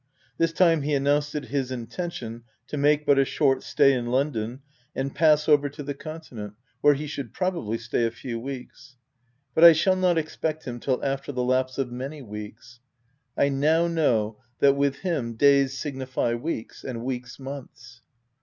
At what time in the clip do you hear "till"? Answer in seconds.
10.79-11.05